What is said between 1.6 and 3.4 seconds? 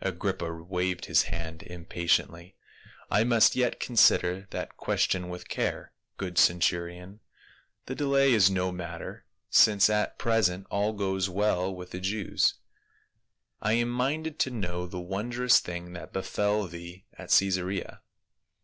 impatiently," I